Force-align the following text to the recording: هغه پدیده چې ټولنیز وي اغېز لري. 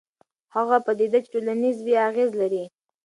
هغه 0.55 0.77
پدیده 0.85 1.19
چې 1.23 1.29
ټولنیز 1.33 1.77
وي 1.81 1.95
اغېز 2.09 2.31
لري. 2.41 2.63